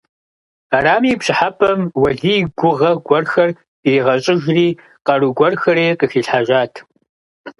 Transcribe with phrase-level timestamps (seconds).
[0.75, 3.49] Арами, а пщӀыхьэпӀэм Уэлий гугъэ гуэрхэр
[3.87, 4.67] иригъэщӀыжри
[5.05, 6.73] къару гуэрхэри къыхилъхьэжат.